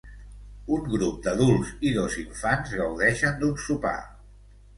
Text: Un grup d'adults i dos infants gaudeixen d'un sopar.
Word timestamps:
Un 0.77 0.87
grup 0.93 1.19
d'adults 1.27 1.73
i 1.89 1.91
dos 1.99 2.15
infants 2.23 2.73
gaudeixen 2.81 3.39
d'un 3.45 3.55
sopar. 3.67 3.95